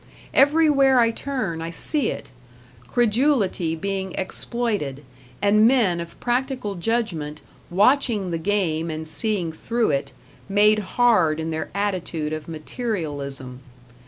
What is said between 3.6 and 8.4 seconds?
being exploited, and men of practical judgment, watching the